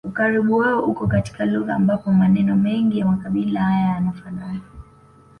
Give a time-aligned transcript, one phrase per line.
[0.05, 4.61] Ukaribu wao uko katika lugha ambapo maneno mengi ya makabila haya yanafanana